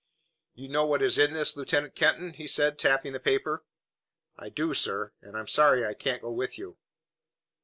"You 0.55 0.67
know 0.67 0.83
what 0.83 1.03
is 1.03 1.19
in 1.19 1.33
this, 1.33 1.55
Lieutenant 1.55 1.93
Kenton?" 1.93 2.33
he 2.33 2.47
said, 2.47 2.79
tapping 2.79 3.13
the 3.13 3.19
paper. 3.19 3.63
"I 4.35 4.49
do, 4.49 4.73
sir, 4.73 5.13
and 5.21 5.37
I'm 5.37 5.47
sorry 5.47 5.85
I 5.85 5.93
can't 5.93 6.23
go 6.23 6.31
with 6.31 6.57
you." 6.57 6.79